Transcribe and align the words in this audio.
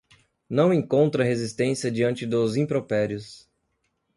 Não 0.49 0.73
encontra 0.73 1.23
resistência 1.23 1.91
diante 1.91 2.25
dos 2.25 2.55
impropérios 2.57 3.47